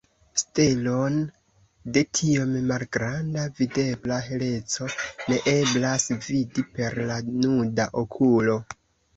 [0.41, 1.17] Stelon
[1.97, 8.61] de tiom malgranda videbla heleco ne eblas vidi per la nuda okulo.